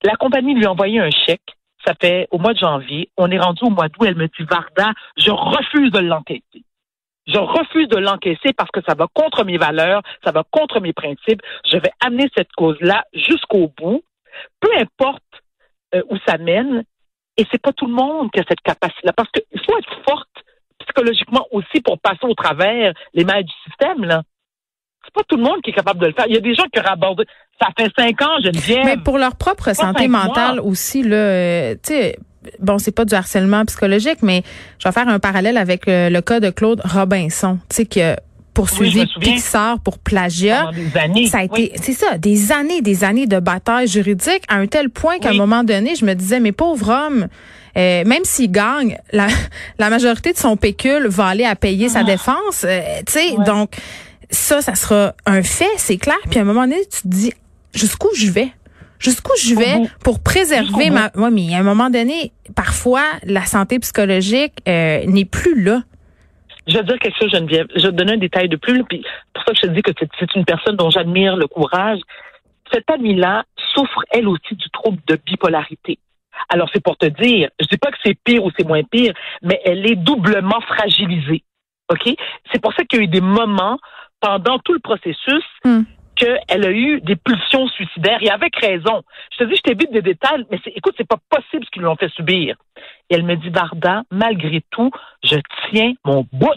La 0.02 0.16
compagnie 0.16 0.54
lui 0.54 0.66
a 0.66 0.72
envoyé 0.72 1.00
un 1.00 1.10
chèque. 1.10 1.54
Ça 1.86 1.94
fait 2.00 2.28
au 2.30 2.38
mois 2.38 2.54
de 2.54 2.58
janvier. 2.58 3.10
On 3.16 3.30
est 3.30 3.38
rendu 3.38 3.64
au 3.64 3.70
mois 3.70 3.88
d'août. 3.88 4.06
Elle 4.06 4.16
me 4.16 4.26
dit, 4.26 4.44
Varda, 4.50 4.92
je 5.16 5.30
refuse 5.30 5.90
de 5.90 6.00
l'enquêter. 6.00 6.64
Je 7.26 7.38
refuse 7.38 7.88
de 7.88 7.96
l'encaisser 7.96 8.52
parce 8.54 8.70
que 8.70 8.80
ça 8.86 8.94
va 8.94 9.06
contre 9.14 9.44
mes 9.44 9.56
valeurs, 9.56 10.02
ça 10.24 10.30
va 10.30 10.44
contre 10.50 10.80
mes 10.80 10.92
principes. 10.92 11.40
Je 11.70 11.78
vais 11.78 11.90
amener 12.00 12.28
cette 12.36 12.52
cause-là 12.52 13.04
jusqu'au 13.14 13.72
bout 13.78 14.02
peu 14.60 14.70
importe 14.78 15.22
euh, 15.94 16.02
où 16.10 16.16
ça 16.26 16.38
mène, 16.38 16.84
et 17.36 17.46
c'est 17.50 17.60
pas 17.60 17.72
tout 17.72 17.86
le 17.86 17.92
monde 17.92 18.30
qui 18.30 18.40
a 18.40 18.44
cette 18.48 18.60
capacité-là, 18.60 19.12
parce 19.12 19.30
qu'il 19.30 19.60
faut 19.64 19.78
être 19.78 20.02
forte 20.08 20.28
psychologiquement 20.84 21.46
aussi 21.50 21.80
pour 21.82 21.98
passer 21.98 22.24
au 22.24 22.34
travers 22.34 22.92
les 23.12 23.24
mailles 23.24 23.44
du 23.44 23.52
système, 23.66 24.04
là. 24.04 24.22
C'est 25.04 25.12
pas 25.12 25.22
tout 25.28 25.36
le 25.36 25.42
monde 25.42 25.60
qui 25.62 25.70
est 25.70 25.74
capable 25.74 26.00
de 26.00 26.06
le 26.06 26.12
faire. 26.14 26.24
Il 26.28 26.34
y 26.34 26.38
a 26.38 26.40
des 26.40 26.54
gens 26.54 26.64
qui 26.72 26.80
rabordent. 26.80 27.24
Ça 27.60 27.68
fait 27.78 27.90
cinq 27.96 28.22
ans, 28.22 28.36
je 28.42 28.58
viens. 28.58 28.84
Mais 28.84 28.96
pour 28.96 29.18
leur 29.18 29.36
propre 29.36 29.74
santé 29.74 30.08
mentale 30.08 30.60
aussi, 30.60 31.02
là, 31.02 31.16
euh, 31.16 31.74
tu 31.74 31.92
sais, 31.92 32.16
bon, 32.58 32.78
c'est 32.78 32.94
pas 32.94 33.04
du 33.04 33.14
harcèlement 33.14 33.64
psychologique, 33.66 34.22
mais 34.22 34.42
je 34.78 34.88
vais 34.88 34.92
faire 34.92 35.08
un 35.08 35.18
parallèle 35.18 35.56
avec 35.56 35.88
euh, 35.88 36.08
le, 36.08 36.20
cas 36.20 36.40
de 36.40 36.50
Claude 36.50 36.80
Robinson, 36.84 37.58
tu 37.68 37.76
sais, 37.76 37.86
que 37.86 38.16
poursuivi 38.54 39.06
Pixar 39.20 39.80
pour 39.80 39.98
plagiat. 39.98 40.70
Ça 41.26 41.38
a 41.38 41.44
été, 41.44 41.72
c'est 41.76 41.92
ça, 41.92 42.18
des 42.18 42.52
années, 42.52 42.80
des 42.80 43.04
années 43.04 43.26
de 43.26 43.40
bataille 43.40 43.88
juridique 43.88 44.42
à 44.48 44.56
un 44.56 44.66
tel 44.66 44.90
point 44.90 45.18
qu'à 45.18 45.30
un 45.30 45.34
moment 45.34 45.64
donné, 45.64 45.96
je 45.96 46.04
me 46.04 46.14
disais, 46.14 46.40
mais 46.40 46.52
pauvre 46.52 46.88
homme, 46.88 47.26
euh, 47.76 48.04
même 48.04 48.24
s'il 48.24 48.50
gagne, 48.50 48.98
la, 49.12 49.26
la 49.78 49.90
majorité 49.90 50.32
de 50.32 50.38
son 50.38 50.56
pécule 50.56 51.06
va 51.08 51.26
aller 51.26 51.44
à 51.44 51.56
payer 51.56 51.88
sa 51.88 52.00
ah. 52.00 52.04
défense. 52.04 52.64
Euh, 52.64 52.80
tu 53.06 53.12
sais, 53.12 53.34
donc 53.46 53.76
ça, 54.30 54.60
ça 54.60 54.74
sera 54.74 55.14
un 55.26 55.42
fait, 55.42 55.70
c'est 55.76 55.96
clair. 55.96 56.18
Puis 56.30 56.38
à 56.38 56.42
un 56.42 56.44
moment 56.44 56.62
donné, 56.62 56.80
tu 56.90 57.02
te 57.02 57.08
dis, 57.08 57.32
jusqu'où 57.72 58.08
je 58.16 58.30
vais? 58.30 58.48
Jusqu'où 58.98 59.32
je 59.42 59.54
vais 59.54 59.82
pour 60.02 60.22
préserver 60.22 60.88
ma... 60.88 61.10
Oui, 61.16 61.30
mais 61.30 61.54
à 61.54 61.58
un 61.58 61.62
moment 61.62 61.90
donné, 61.90 62.32
parfois, 62.54 63.04
la 63.24 63.44
santé 63.44 63.78
psychologique 63.78 64.54
euh, 64.66 65.04
n'est 65.04 65.26
plus 65.26 65.62
là. 65.62 65.82
Je 66.66 66.78
vais 66.78 66.84
dire 66.84 66.98
quelque 66.98 67.18
chose, 67.18 67.30
Geneviève. 67.30 67.66
Je 67.76 67.82
vais 67.82 67.90
te 67.90 67.96
donner 67.96 68.14
un 68.14 68.18
détail 68.18 68.48
de 68.48 68.56
plus. 68.56 68.82
Puis 68.84 69.04
pour 69.34 69.44
ça 69.44 69.52
que 69.52 69.58
je 69.62 69.66
te 69.66 69.74
dis 69.74 69.82
que 69.82 69.90
c'est 70.18 70.34
une 70.34 70.44
personne 70.44 70.76
dont 70.76 70.88
j'admire 70.90 71.36
le 71.36 71.46
courage. 71.46 72.00
Cette 72.72 72.88
amie-là 72.88 73.44
souffre, 73.74 74.00
elle 74.10 74.26
aussi, 74.28 74.54
du 74.54 74.70
trouble 74.70 74.98
de 75.06 75.18
bipolarité. 75.26 75.98
Alors, 76.48 76.68
c'est 76.72 76.82
pour 76.82 76.96
te 76.96 77.06
dire, 77.06 77.48
je 77.60 77.66
dis 77.66 77.78
pas 77.78 77.90
que 77.90 77.98
c'est 78.04 78.18
pire 78.24 78.44
ou 78.44 78.50
c'est 78.56 78.66
moins 78.66 78.82
pire, 78.82 79.14
mais 79.42 79.60
elle 79.64 79.90
est 79.90 79.96
doublement 79.96 80.60
fragilisée. 80.62 81.42
OK? 81.90 82.14
C'est 82.52 82.62
pour 82.62 82.72
ça 82.74 82.84
qu'il 82.84 82.98
y 82.98 83.02
a 83.02 83.04
eu 83.04 83.08
des 83.08 83.20
moments 83.20 83.78
pendant 84.20 84.58
tout 84.58 84.72
le 84.72 84.80
processus 84.80 85.44
hmm 85.64 85.82
qu'elle 86.14 86.64
a 86.64 86.70
eu 86.70 87.00
des 87.00 87.16
pulsions 87.16 87.66
suicidaires 87.68 88.18
et 88.22 88.30
avec 88.30 88.56
raison. 88.56 89.02
Je 89.32 89.38
te 89.38 89.44
dis, 89.44 89.56
je 89.56 89.62
t'évite 89.62 89.92
des 89.92 90.02
détails, 90.02 90.44
mais 90.50 90.60
écoute, 90.66 90.94
c'est 90.96 91.08
pas 91.08 91.18
possible 91.28 91.64
ce 91.64 91.70
qu'ils 91.70 91.82
lui 91.82 91.88
ont 91.88 91.96
fait 91.96 92.12
subir. 92.12 92.56
Et 93.10 93.14
elle 93.14 93.24
me 93.24 93.36
dit, 93.36 93.50
Varda, 93.50 94.02
malgré 94.10 94.62
tout, 94.70 94.90
je 95.22 95.36
tiens 95.70 95.92
mon 96.04 96.26
bout. 96.32 96.48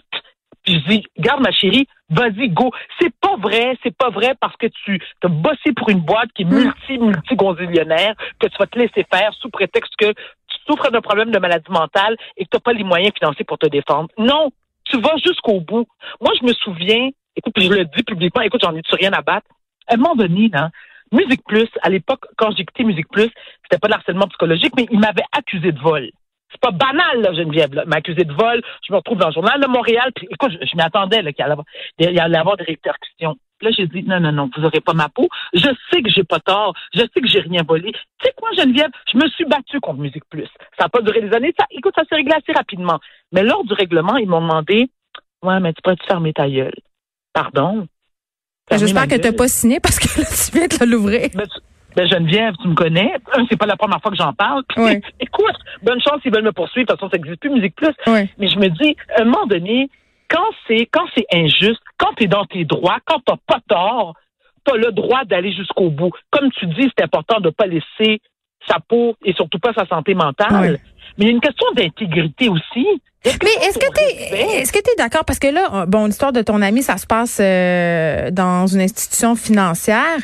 Puis 0.64 0.76
je 0.80 0.90
dis, 0.90 1.04
garde 1.18 1.42
ma 1.42 1.52
chérie, 1.52 1.88
vas-y, 2.10 2.50
go. 2.50 2.72
C'est 3.00 3.14
pas 3.20 3.36
vrai, 3.38 3.78
c'est 3.84 3.96
pas 3.96 4.10
vrai 4.10 4.36
parce 4.40 4.56
que 4.58 4.68
tu 4.68 5.02
as 5.24 5.28
bossé 5.28 5.74
pour 5.76 5.90
une 5.90 6.00
boîte 6.00 6.32
qui 6.34 6.44
est 6.44 6.46
hmm. 6.46 6.64
multi, 6.64 6.98
multi 6.98 7.36
gonzillionnaire, 7.36 8.16
que 8.40 8.48
tu 8.48 8.58
vas 8.58 8.68
te 8.68 8.80
laisser 8.80 9.06
faire 9.12 9.34
sous 9.34 9.50
prétexte 9.50 9.94
que 9.98 10.12
tu 10.12 10.58
souffres 10.66 10.92
d'un 10.92 11.02
problème 11.02 11.32
de 11.32 11.40
maladie 11.40 11.72
mentale 11.72 12.16
et 12.38 12.46
que 12.46 12.50
tu 12.50 12.56
n'as 12.56 12.62
pas 12.62 12.74
les 12.74 12.84
moyens 12.84 13.14
financiers 13.18 13.46
pour 13.46 13.58
te 13.58 13.68
défendre. 13.68 14.10
Non, 14.18 14.52
tu 14.86 15.00
vas 15.00 15.16
jusqu'au 15.18 15.60
bout. 15.60 15.88
Moi, 16.22 16.32
je 16.40 16.46
me 16.46 16.54
souviens, 16.54 17.10
écoute, 17.36 17.54
je 17.58 17.70
le 17.70 17.86
dis 17.86 18.04
publiquement, 18.04 18.42
écoute, 18.42 18.62
j'en 18.64 18.76
ai-tu 18.76 18.96
rien 18.96 19.14
à 19.14 19.22
battre? 19.22 19.48
À 19.88 19.94
un 19.94 19.98
moment 19.98 20.16
donné, 20.16 20.50
là, 20.50 20.70
Musique 21.12 21.44
Plus, 21.46 21.70
à 21.82 21.90
l'époque, 21.90 22.26
quand 22.38 22.52
j'ai 22.52 22.66
quitté 22.66 22.84
Musique 22.84 23.08
Plus, 23.10 23.30
c'était 23.64 23.80
pas 23.80 23.88
de 23.88 23.94
harcèlement 23.94 24.28
psychologique, 24.28 24.74
mais 24.76 24.88
il 24.92 25.00
m'avait 25.00 25.24
accusé 25.32 25.72
de 25.72 25.80
vol. 25.80 26.10
C'est 26.52 26.62
pas 26.62 26.72
banal, 26.72 27.22
là, 27.22 27.34
Geneviève, 27.34 27.74
là. 27.74 27.84
accusé 27.92 28.24
de 28.24 28.34
vol. 28.34 28.62
Je 28.88 28.94
me 28.94 28.98
retrouve 28.98 29.18
dans 29.18 29.28
le 29.28 29.34
journal 29.34 29.60
de 29.60 29.68
Montréal. 29.68 30.12
Puis, 30.16 30.28
écoute, 30.32 30.52
je, 30.52 30.78
m'y 30.78 30.82
attendais, 30.82 31.22
là, 31.22 31.34
qu'il 31.34 31.46
y 32.00 32.20
allait 32.20 32.38
avoir, 32.38 32.58
des 32.58 32.64
répercussions. 32.64 33.36
Là, 33.62 33.72
j'ai 33.76 33.88
dit, 33.88 34.04
non, 34.04 34.20
non, 34.20 34.32
non, 34.32 34.50
vous 34.56 34.64
aurez 34.64 34.82
pas 34.82 34.94
ma 34.94 35.10
peau. 35.10 35.28
Je 35.54 35.68
sais 35.92 36.02
que 36.02 36.10
j'ai 36.10 36.24
pas 36.24 36.40
tort. 36.40 36.74
Je 36.94 37.02
sais 37.02 37.22
que 37.22 37.28
j'ai 37.28 37.40
rien 37.40 37.64
volé. 37.68 37.92
Tu 37.92 38.00
sais 38.24 38.34
quoi, 38.38 38.50
Geneviève? 38.54 38.92
Je 39.12 39.18
me 39.18 39.28
suis 39.30 39.46
battue 39.46 39.80
contre 39.80 40.00
Musique 40.00 40.26
Plus. 40.30 40.48
Ça 40.78 40.86
n'a 40.86 40.90
pas 40.90 41.02
duré 41.02 41.22
des 41.22 41.36
années. 41.36 41.54
Ça, 41.60 41.66
écoute, 41.72 41.94
ça 41.96 42.04
s'est 42.08 42.16
réglé 42.16 42.34
assez 42.34 42.54
rapidement. 42.54 43.00
Mais 43.32 43.44
lors 43.44 43.64
du 43.66 43.74
règlement, 43.74 44.18
ils 44.18 44.30
m'ont 44.30 44.42
demandé, 44.42 44.90
ouais, 45.44 45.60
mais 45.60 45.74
tu 45.74 45.82
pourrais-tu 45.82 46.06
fermer 46.06 46.34
ta 46.34 46.48
gueule? 46.48 46.76
Pardon? 47.34 47.88
J'espère 48.72 49.08
que 49.08 49.16
tu 49.16 49.28
n'as 49.28 49.34
pas 49.34 49.48
signé 49.48 49.80
parce 49.80 49.98
que 49.98 50.22
là, 50.22 50.28
tu 50.28 50.58
viens 50.58 50.68
de 50.68 50.92
l'ouvrir. 50.92 51.30
Ben, 51.34 51.48
ben, 51.98 52.08
Geneviève, 52.08 52.54
tu 52.62 52.68
me 52.68 52.76
connais. 52.76 53.12
C'est 53.50 53.58
pas 53.58 53.66
la 53.66 53.76
première 53.76 54.00
fois 54.00 54.12
que 54.12 54.18
j'en 54.18 54.32
parle. 54.32 54.62
écoute, 55.20 55.56
bonne 55.82 56.00
chance 56.00 56.22
s'ils 56.22 56.32
veulent 56.32 56.44
me 56.44 56.52
poursuivre. 56.52 56.86
De 56.86 56.92
toute 56.92 57.00
façon, 57.00 57.10
ça 57.10 57.18
n'existe 57.18 57.42
plus, 57.42 57.50
Musique 57.50 57.76
Plus. 57.76 57.94
Mais 58.38 58.48
je 58.48 58.60
me 58.60 58.68
dis, 58.68 58.96
à 59.18 59.24
un 59.24 59.26
moment 59.26 59.48
donné, 59.48 59.90
quand 60.30 60.46
c'est 60.68 60.86
quand 60.92 61.06
c'est 61.16 61.26
injuste, 61.34 61.82
quand 61.98 62.14
tu 62.16 62.26
es 62.26 62.28
dans 62.28 62.46
tes 62.46 62.66
droits, 62.66 63.00
quand 63.06 63.20
tu 63.26 63.34
pas 63.48 63.60
tort, 63.68 64.14
tu 64.64 64.74
as 64.74 64.78
le 64.78 64.92
droit 64.92 65.26
d'aller 65.26 65.52
jusqu'au 65.52 65.90
bout. 65.90 66.12
Comme 66.30 66.52
tu 66.52 66.68
dis, 66.68 66.88
c'est 66.96 67.04
important 67.04 67.40
de 67.40 67.48
ne 67.48 67.50
pas 67.50 67.66
laisser 67.66 68.22
sa 68.68 68.80
peau 68.80 69.16
et 69.24 69.34
surtout 69.34 69.58
pas 69.58 69.74
sa 69.74 69.88
santé 69.88 70.14
mentale. 70.14 70.80
Mais 71.18 71.26
il 71.26 71.26
y 71.26 71.30
a 71.30 71.32
une 71.32 71.42
question 71.42 71.66
d'intégrité 71.76 72.50
aussi. 72.50 72.86
Mais 73.26 73.32
est-ce 73.68 73.78
que 73.78 73.86
tu 73.94 74.02
es, 74.36 74.62
est-ce 74.62 74.72
que 74.72 74.80
tu 74.80 74.90
es 74.90 74.96
d'accord? 74.98 75.26
Parce 75.26 75.40
que 75.40 75.48
là 75.48 75.86
bon 75.88 76.06
l'histoire 76.06 76.32
de 76.32 76.42
ton 76.42 76.62
ami 76.62 76.84
ça 76.84 76.98
se 76.98 77.06
passe 77.06 77.38
euh, 77.40 78.32
dans 78.32 78.68
une 78.68 78.82
institution 78.82 79.36
financière. 79.36 80.18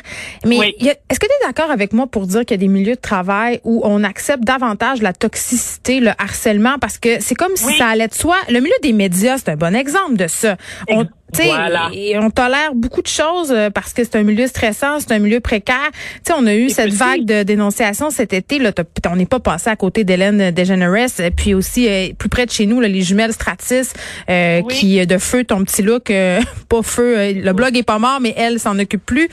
Mais 0.44 0.74
est-ce 0.80 1.20
que 1.20 1.26
tu 1.26 1.32
es 1.32 1.46
d'accord 1.46 1.70
avec 1.70 1.92
moi 1.92 2.06
pour 2.06 2.26
dire 2.26 2.44
qu'il 2.44 2.56
y 2.56 2.60
a 2.60 2.64
des 2.66 2.68
milieux 2.68 2.94
de 2.94 3.00
travail 3.00 3.60
où 3.64 3.80
on 3.84 4.04
accepte 4.04 4.44
davantage 4.44 5.02
la 5.02 5.12
toxicité, 5.12 6.00
le 6.00 6.10
harcèlement? 6.18 6.78
Parce 6.80 6.98
que 6.98 7.20
c'est 7.20 7.34
comme 7.34 7.56
si 7.56 7.76
ça 7.76 7.88
allait 7.88 8.08
de 8.08 8.14
soi. 8.14 8.36
Le 8.48 8.60
milieu 8.60 8.76
des 8.82 8.92
médias 8.92 9.38
c'est 9.38 9.50
un 9.50 9.56
bon 9.56 9.74
exemple 9.74 10.16
de 10.16 10.26
ça. 10.26 10.56
On, 10.88 11.06
voilà. 11.42 11.90
Et 11.92 12.18
on 12.18 12.30
tolère 12.30 12.74
beaucoup 12.74 13.02
de 13.02 13.08
choses 13.08 13.52
euh, 13.52 13.70
parce 13.70 13.92
que 13.92 14.04
c'est 14.04 14.16
un 14.16 14.22
milieu 14.22 14.46
stressant, 14.46 15.00
c'est 15.00 15.12
un 15.12 15.18
milieu 15.18 15.40
précaire. 15.40 15.90
sais, 16.22 16.32
on 16.36 16.46
a 16.46 16.54
eu 16.54 16.70
cette 16.70 16.92
vague 16.92 17.24
de 17.24 17.42
dénonciation 17.42 18.10
cet 18.10 18.32
été. 18.32 18.58
Là, 18.58 18.72
on 19.10 19.16
n'est 19.16 19.26
pas 19.26 19.40
passé 19.40 19.70
à 19.70 19.76
côté 19.76 20.04
d'Hélène 20.04 20.50
DeGeneres. 20.50 21.30
Puis 21.36 21.54
aussi, 21.54 21.88
euh, 21.88 22.08
plus 22.18 22.28
près 22.28 22.46
de 22.46 22.50
chez 22.50 22.66
nous, 22.66 22.80
là, 22.80 22.88
les 22.88 23.02
jumelles 23.02 23.32
Stratis 23.32 23.92
euh, 24.30 24.62
qui 24.68 25.04
de 25.06 25.18
feu 25.18 25.44
ton 25.44 25.64
petit 25.64 25.82
look, 25.82 26.12
pas 26.68 26.82
feu. 26.82 27.32
le 27.32 27.52
blog 27.52 27.76
est 27.76 27.82
pas 27.82 27.98
mort, 27.98 28.18
mais 28.20 28.34
elle 28.36 28.58
s'en 28.58 28.78
occupe 28.78 29.04
plus. 29.04 29.28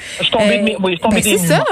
oui, 0.82 0.98
ben, 1.10 1.22
c'est 1.22 1.38
ça, 1.38 1.64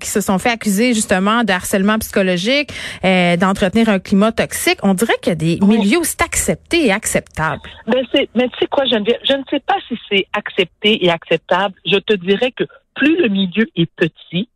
qui 0.00 0.08
se 0.08 0.20
sont 0.20 0.38
fait 0.38 0.50
accuser 0.50 0.94
justement 0.94 1.44
de 1.44 1.52
harcèlement 1.52 1.98
psychologique, 1.98 2.70
d'entretenir 3.02 3.88
un 3.88 3.98
climat 3.98 4.32
toxique. 4.32 4.78
On 4.82 4.94
dirait 4.94 5.14
qu'il 5.20 5.30
y 5.30 5.32
a 5.32 5.36
des 5.36 5.58
milieux 5.62 5.98
où 5.98 6.04
c'est 6.04 6.22
accepté 6.22 6.86
et 6.86 6.92
acceptable. 6.92 7.60
Ben, 7.86 8.04
mais 8.34 8.48
tu 8.48 8.58
sais 8.60 8.66
quoi, 8.66 8.84
Geneviève, 8.86 9.18
je 9.28 9.34
ne 9.34 9.42
sais 9.50 9.60
pas 9.66 9.78
si 9.88 9.98
c'est 10.08 10.26
accepté 10.32 11.04
et 11.04 11.10
acceptable. 11.10 11.74
Je 11.84 11.96
te 11.96 12.14
dirais 12.14 12.52
que 12.52 12.64
plus 12.94 13.20
le 13.20 13.28
milieu 13.28 13.66
est 13.76 13.90
petit, 13.96 14.48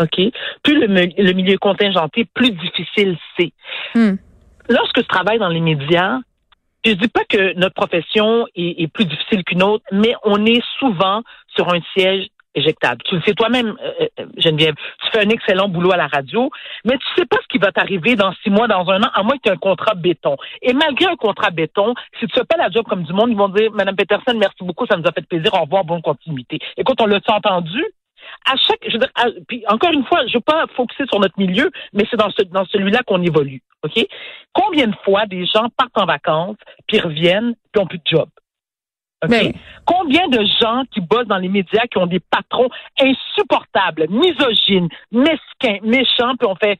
OK, 0.00 0.20
plus 0.62 0.80
le, 0.80 0.86
le 0.86 1.32
milieu 1.32 1.54
est 1.54 1.58
contingenté, 1.58 2.24
plus 2.24 2.50
difficile 2.50 3.18
c'est. 3.36 3.52
Hmm. 3.94 4.16
Lorsque 4.68 5.02
je 5.02 5.06
travaille 5.06 5.38
dans 5.38 5.48
les 5.48 5.60
médias, 5.60 6.18
je 6.84 6.92
dis 6.92 7.08
pas 7.08 7.24
que 7.28 7.54
notre 7.54 7.74
profession 7.74 8.46
est, 8.54 8.82
est 8.82 8.88
plus 8.88 9.04
difficile 9.04 9.44
qu'une 9.44 9.62
autre, 9.62 9.84
mais 9.92 10.14
on 10.24 10.44
est 10.46 10.62
souvent 10.78 11.22
sur 11.54 11.72
un 11.72 11.80
siège 11.94 12.26
éjectable. 12.54 13.02
Tu 13.04 13.16
le 13.16 13.22
sais 13.22 13.34
toi-même, 13.34 13.76
euh, 13.82 14.06
euh, 14.20 14.26
Geneviève. 14.36 14.74
Tu 15.02 15.10
fais 15.10 15.24
un 15.24 15.28
excellent 15.28 15.68
boulot 15.68 15.92
à 15.92 15.96
la 15.96 16.06
radio, 16.06 16.50
mais 16.84 16.98
tu 16.98 17.06
sais 17.16 17.26
pas 17.26 17.38
ce 17.42 17.48
qui 17.48 17.58
va 17.58 17.72
t'arriver 17.72 18.16
dans 18.16 18.32
six 18.42 18.50
mois, 18.50 18.68
dans 18.68 18.88
un 18.90 19.02
an, 19.02 19.10
à 19.14 19.22
moins 19.22 19.36
que 19.36 19.42
tu 19.42 19.48
aies 19.48 19.52
un 19.52 19.56
contrat 19.56 19.94
béton. 19.94 20.36
Et 20.60 20.72
malgré 20.72 21.06
un 21.06 21.16
contrat 21.16 21.50
béton, 21.50 21.94
si 22.18 22.26
tu 22.26 22.34
fais 22.34 22.44
pas 22.44 22.56
la 22.56 22.70
job 22.70 22.86
comme 22.88 23.04
du 23.04 23.12
monde, 23.12 23.30
ils 23.30 23.36
vont 23.36 23.48
dire, 23.48 23.70
Madame 23.72 23.96
Peterson, 23.96 24.34
merci 24.36 24.62
beaucoup, 24.62 24.86
ça 24.86 24.96
nous 24.96 25.06
a 25.06 25.12
fait 25.12 25.26
plaisir, 25.26 25.52
au 25.54 25.62
revoir, 25.62 25.84
bonne 25.84 26.02
continuité. 26.02 26.58
Écoute, 26.76 27.00
on 27.00 27.06
l'a 27.06 27.20
entendu? 27.28 27.84
À 28.46 28.54
chaque, 28.56 28.78
je 28.86 28.96
dire, 28.96 29.10
puis 29.48 29.64
encore 29.68 29.92
une 29.92 30.04
fois, 30.04 30.26
je 30.26 30.34
veux 30.34 30.40
pas 30.40 30.66
focuser 30.76 31.04
sur 31.10 31.20
notre 31.20 31.38
milieu, 31.38 31.70
mais 31.92 32.04
c'est 32.10 32.16
dans, 32.16 32.30
ce, 32.30 32.42
dans 32.42 32.64
celui-là 32.66 33.02
qu'on 33.04 33.22
évolue, 33.22 33.62
ok? 33.82 34.06
Combien 34.52 34.86
de 34.86 34.94
fois 35.04 35.26
des 35.26 35.44
gens 35.44 35.68
partent 35.76 35.98
en 35.98 36.06
vacances, 36.06 36.56
puis 36.86 37.00
reviennent, 37.00 37.54
puis 37.72 37.82
ont 37.82 37.86
plus 37.86 37.98
de 37.98 38.04
job? 38.06 38.28
Ben 39.28 39.52
Combien 39.84 40.28
de 40.28 40.44
gens 40.60 40.82
qui 40.90 41.00
bossent 41.00 41.26
dans 41.26 41.38
les 41.38 41.48
médias 41.48 41.86
qui 41.90 41.98
ont 41.98 42.06
des 42.06 42.20
patrons 42.20 42.68
insupportables, 43.00 44.06
misogynes, 44.10 44.88
mesquins, 45.10 45.78
méchants, 45.82 46.34
puis 46.38 46.48
on 46.48 46.56
fait 46.56 46.78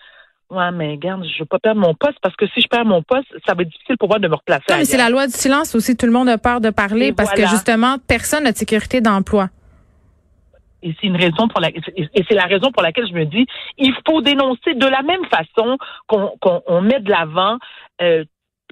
Ouais, 0.51 0.71
mais 0.71 0.91
regarde, 0.91 1.25
je 1.25 1.39
veux 1.39 1.47
pas 1.47 1.59
perdre 1.59 1.81
mon 1.81 1.95
poste 1.95 2.19
parce 2.21 2.37
que 2.37 2.47
si 2.49 2.61
je 2.61 2.69
perds 2.69 2.85
mon 2.85 3.03
poste, 3.03 3.27
ça 3.47 3.55
va 3.55 3.63
être 3.63 3.71
difficile 3.71 3.97
pour 3.97 4.11
moi 4.11 4.19
de 4.19 4.29
me 4.29 4.35
replacer. 4.35 4.65
Non, 4.69 4.77
mais 4.77 4.85
c'est 4.85 4.99
la 4.99 5.09
loi 5.09 5.27
du 5.27 5.33
silence 5.33 5.75
aussi. 5.75 5.97
Tout 5.97 6.05
le 6.05 6.13
monde 6.13 6.29
a 6.29 6.37
peur 6.37 6.61
de 6.61 6.69
parler 6.69 7.15
parce 7.15 7.33
que 7.33 7.47
justement, 7.47 7.97
personne 8.07 8.45
n'a 8.45 8.53
de 8.53 8.57
sécurité 8.59 9.01
d'emploi. 9.01 9.49
Et 10.83 10.95
c'est 11.01 11.07
une 11.07 11.17
raison 11.17 11.49
pour 11.49 11.61
la, 11.61 11.71
et 11.71 12.25
c'est 12.29 12.35
la 12.35 12.45
raison 12.45 12.71
pour 12.71 12.83
laquelle 12.83 13.07
je 13.09 13.15
me 13.15 13.25
dis, 13.25 13.47
il 13.79 13.95
faut 14.07 14.21
dénoncer 14.21 14.75
de 14.75 14.87
la 14.87 15.01
même 15.03 15.25
façon 15.27 15.79
qu'on 16.07 16.81
met 16.83 17.01
de 17.01 17.09
l'avant 17.09 17.57
euh, 18.03 18.25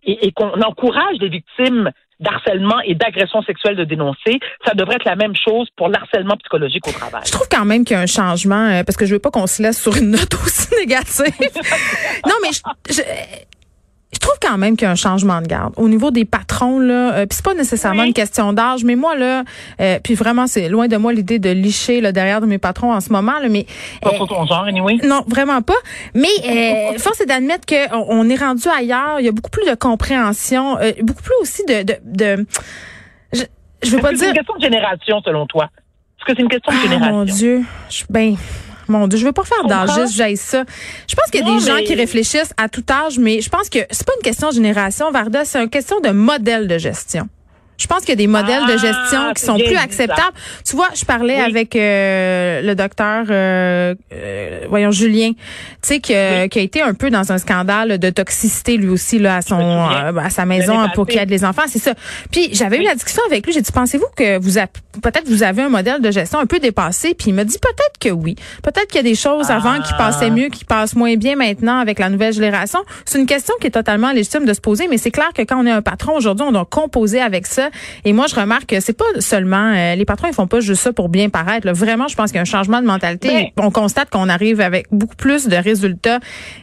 et, 0.03 0.33
qu'on 0.33 0.61
encourage 0.61 1.17
les 1.21 1.29
victimes 1.29 1.91
d'harcèlement 2.21 2.81
et 2.85 2.95
d'agression 2.95 3.43
sexuelle 3.43 3.77
de 3.77 3.85
dénoncer, 3.85 4.39
ça 4.65 4.75
devrait 4.75 4.97
être 4.97 5.05
la 5.05 5.17
même 5.17 5.35
chose 5.35 5.69
pour 5.77 5.89
l'harcèlement 5.89 6.37
psychologique 6.37 6.87
au 6.87 6.93
travail. 6.93 7.23
Je 7.27 7.33
trouve 7.33 7.49
quand 7.51 7.65
même 7.65 7.85
qu'il 7.85 7.97
y 7.97 7.99
a 7.99 8.03
un 8.03 8.07
changement, 8.07 8.69
euh, 8.69 8.85
parce 8.85 8.97
que 8.97 9.07
je 9.07 9.15
veux 9.15 9.19
pas 9.19 9.31
qu'on 9.31 9.47
se 9.47 9.63
laisse 9.63 9.81
sur 9.81 9.97
une 9.97 10.11
note 10.11 10.35
aussi 10.45 10.75
négative. 10.77 11.35
non, 12.27 12.35
mais 12.43 12.51
je 12.53 12.95
je 12.95 13.03
trouve 14.21 14.39
quand 14.41 14.59
même 14.59 14.77
qu'il 14.77 14.85
y 14.85 14.89
a 14.89 14.93
un 14.93 14.97
changement 14.97 15.41
de 15.41 15.47
garde 15.47 15.75
au 15.77 15.89
niveau 15.89 16.11
des 16.11 16.25
patrons 16.25 16.79
là. 16.79 17.15
Euh, 17.15 17.27
puis 17.27 17.37
c'est 17.37 17.45
pas 17.45 17.55
nécessairement 17.55 18.05
une 18.05 18.13
question 18.13 18.53
d'âge, 18.53 18.85
mais 18.85 18.97
moi 18.97 19.17
là, 19.17 19.45
euh, 19.81 19.99
puis 20.03 20.15
vraiment 20.15 20.47
c'est 20.47 20.69
loin 20.69 20.89
de 20.89 20.97
moi 20.97 21.13
l'idée 21.13 21.39
de 21.39 21.51
licher 21.51 22.01
le 22.01 22.13
derrière 22.13 22.41
de 22.41 22.47
mes 22.47 22.59
patrons 22.59 22.93
en 22.93 23.01
ce 23.01 23.11
moment 23.13 23.39
là, 23.41 23.49
mais 23.49 23.67
pas 24.03 24.13
pour 24.13 24.29
ton 24.29 24.47
genre 24.47 24.65
anyway. 24.65 24.99
Non, 25.03 25.25
vraiment 25.27 25.63
pas. 25.63 25.75
Mais 26.15 26.29
euh, 26.47 26.99
force 26.99 27.21
est 27.21 27.27
d'admettre 27.27 27.67
que 27.67 27.95
on, 27.95 28.29
est 28.29 28.37
rendu 28.37 28.69
ailleurs. 28.69 29.21
Il 29.21 29.27
y 29.27 29.29
a 29.29 29.33
beaucoup 29.33 29.51
plus 29.51 29.69
de 29.69 29.75
compréhension, 29.75 30.79
euh, 30.79 30.93
beaucoup 31.03 31.23
plus 31.23 31.35
aussi 31.41 31.65
de 31.65 31.83
de, 31.83 31.97
de 32.05 32.47
je, 33.33 33.43
je 33.83 33.91
veux 33.91 34.03
pas 34.03 34.13
dire. 34.13 34.21
C'est 34.21 34.29
une 34.29 34.35
question 34.35 34.57
de 34.57 34.63
génération 34.63 35.21
selon 35.25 35.47
toi? 35.47 35.71
Est-ce 36.19 36.27
que 36.27 36.33
c'est 36.37 36.43
une 36.43 36.49
question 36.49 36.73
de 36.73 36.79
ah, 36.79 36.83
génération? 36.83 37.17
Mon 37.17 37.25
Dieu, 37.25 37.63
je, 37.89 38.05
ben 38.11 38.37
mon 38.91 39.09
Dieu, 39.09 39.19
je 39.19 39.25
veux 39.25 39.33
pas 39.33 39.45
faire 39.45 39.65
d'âgisme, 39.65 40.15
j'aille 40.17 40.37
ça. 40.37 40.65
Je 41.09 41.15
pense 41.15 41.31
qu'il 41.31 41.47
y 41.47 41.51
a 41.51 41.55
des 41.55 41.65
gens 41.65 41.79
qui 41.85 41.95
réfléchissent 41.95 42.53
à 42.57 42.69
tout 42.69 42.85
âge, 42.91 43.19
mais 43.19 43.41
je 43.41 43.49
pense 43.49 43.69
que 43.69 43.79
c'est 43.91 44.07
pas 44.07 44.13
une 44.17 44.23
question 44.23 44.49
de 44.49 44.55
génération, 44.55 45.11
Varda, 45.11 45.45
c'est 45.45 45.63
une 45.63 45.71
question 45.71 46.01
de 46.01 46.11
modèle 46.11 46.69
de 46.69 46.79
gestion. 46.79 47.29
Je 47.81 47.87
pense 47.87 48.01
qu'il 48.01 48.11
y 48.11 48.13
a 48.13 48.17
des 48.17 48.27
modèles 48.27 48.67
de 48.67 48.73
gestion 48.73 49.21
ah, 49.31 49.33
qui 49.35 49.43
sont 49.43 49.57
plus 49.57 49.77
acceptables. 49.77 50.37
Tu 50.65 50.77
vois, 50.77 50.89
je 50.95 51.05
parlais 51.05 51.41
avec 51.41 51.75
euh, 51.75 52.61
le 52.61 52.75
docteur, 52.75 53.25
euh, 53.31 53.95
euh, 54.13 54.61
voyons 54.69 54.91
Julien, 54.91 55.33
tu 55.33 55.39
sais 55.83 56.01
qui, 56.01 56.15
a 56.15 56.45
été 56.45 56.83
un 56.83 56.93
peu 56.93 57.11
dans 57.11 57.33
un 57.33 57.39
scandale 57.39 57.99
de 57.99 58.11
toxicité 58.11 58.77
lui 58.77 58.89
aussi 58.89 59.19
là 59.19 59.37
à 59.37 59.43
son 59.43 59.59
à 59.59 60.29
sa 60.31 60.45
maison 60.45 60.89
pour 60.95 61.07
qu'il 61.07 61.21
aide 61.21 61.31
les 61.31 61.45
enfants, 61.45 61.63
c'est 61.69 61.79
ça. 61.79 61.95
Puis 62.31 62.51
j'avais 62.53 62.79
eu 62.79 62.83
la 62.83 62.95
discussion 62.95 63.23
avec 63.27 63.47
lui, 63.47 63.53
j'ai 63.53 63.63
dit 63.63 63.73
pensez-vous 63.73 64.07
que 64.15 64.39
vous 64.39 64.59
peut-être 65.01 65.27
vous 65.27 65.43
avez 65.43 65.63
un 65.63 65.69
modèle 65.69 66.03
de 66.03 66.11
gestion 66.11 66.39
un 66.39 66.47
peu 66.47 66.59
dépassé? 66.59 67.15
Puis 67.15 67.31
il 67.31 67.35
m'a 67.35 67.45
dit 67.45 67.59
peut-être 67.59 67.99
que 67.99 68.11
oui. 68.11 68.37
Peut-être 68.63 68.89
qu'il 68.89 68.97
y 68.97 69.01
a 69.01 69.09
des 69.09 69.15
choses 69.15 69.51
avant 69.51 69.81
qui 69.81 69.93
passaient 69.95 70.27
ah. 70.27 70.31
mieux, 70.31 70.49
qui 70.49 70.65
passent 70.65 70.95
moins 70.95 71.17
bien 71.17 71.37
maintenant 71.37 71.79
avec 71.79 71.99
la 71.99 72.11
nouvelle 72.11 72.33
génération. 72.33 72.81
C'est 73.05 73.19
une 73.19 73.27
question 73.27 73.55
qui 73.61 73.69
est 73.69 73.73
totalement 73.73 74.13
légitime 74.13 74.45
de 74.45 74.53
se 74.53 74.61
poser, 74.61 74.89
mais 74.89 74.99
c'est 74.99 75.11
clair 75.11 75.31
que 75.35 75.43
quand 75.43 75.63
on 75.63 75.67
est 75.67 75.71
un 75.71 75.83
patron 75.83 76.17
aujourd'hui, 76.17 76.45
on 76.47 76.53
doit 76.53 76.67
composer 76.67 77.21
avec 77.21 77.47
ça 77.47 77.70
et 78.05 78.13
moi, 78.13 78.27
je 78.29 78.35
remarque 78.35 78.67
que 78.67 78.81
c'est 78.81 78.97
pas 78.97 79.05
seulement 79.19 79.73
euh, 79.75 79.95
les 79.95 80.05
patrons, 80.05 80.29
ils 80.29 80.35
font 80.35 80.47
pas 80.47 80.61
juste 80.61 80.83
ça 80.83 80.93
pour 80.93 81.09
bien 81.09 81.29
paraître. 81.29 81.69
Vraiment, 81.71 82.09
je 82.09 82.17
pense 82.17 82.31
qu'il 82.31 82.37
y 82.37 82.39
a 82.39 82.43
un 82.43 82.45
changement 82.45 82.81
de 82.81 82.87
mentalité. 82.87 83.53
on 83.57 83.71
constate 83.71 84.11
qu'on 84.11 84.29
arrive 84.29 84.61
avec 84.61 84.87
beaucoup 84.91 85.17
plus 85.17 85.49
de 85.49 85.57
résultats 85.57 86.19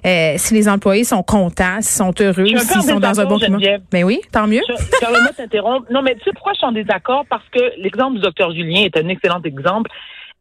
euh, 0.06 0.34
si 0.38 0.54
les 0.54 0.70
employés 0.70 1.04
sont 1.04 1.24
contents, 1.24 1.82
s'ils 1.82 1.98
sont 1.98 2.14
heureux, 2.20 2.46
s'ils 2.46 2.82
sont 2.84 3.00
dans 3.00 3.20
un 3.20 3.26
bon 3.26 3.38
climat. 3.38 3.58
Mais 3.60 3.80
ben 3.92 4.04
oui, 4.04 4.22
tant 4.32 4.48
mieux. 4.48 4.62
Je, 4.68 5.36
t'interrompre. 5.38 5.88
Non, 5.92 6.02
mais 6.02 6.16
tu 6.16 6.24
sais 6.24 6.32
pourquoi 6.34 6.54
je 6.54 6.58
suis 6.58 6.68
en 6.68 6.72
désaccord 6.72 7.26
Parce 7.30 7.48
que 7.50 7.60
l'exemple 7.82 8.16
du 8.16 8.22
docteur 8.22 8.52
Julien 8.54 8.82
est 8.82 8.98
un 8.98 9.08
excellent 9.08 9.42
exemple. 9.44 9.92